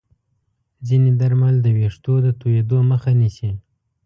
[0.87, 3.51] ځینې درمل د ویښتو د توییدو مخه نیسي.